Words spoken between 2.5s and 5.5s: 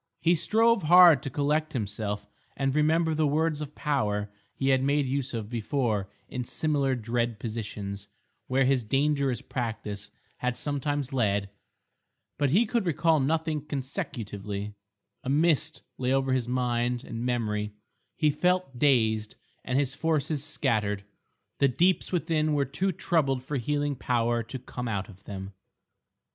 and remember the words of power he had made use of